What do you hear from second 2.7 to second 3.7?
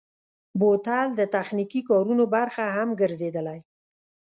هم ګرځېدلی.